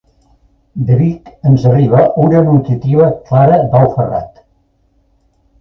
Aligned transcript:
De 0.87 0.95
Vic 1.01 1.27
ens 1.49 1.67
arriba 1.71 2.01
una 2.25 2.41
nutritiva 2.49 3.11
Clara 3.29 3.61
Dou 3.77 3.89
Ferrat. 3.99 4.45